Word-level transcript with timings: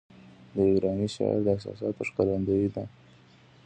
د 0.53 0.55
یوه 0.55 0.67
ایراني 0.73 1.07
شاعر 1.15 1.39
د 1.43 1.47
احساساتو 1.55 2.07
ښکارندوی 2.09 2.67
ده. 2.75 2.83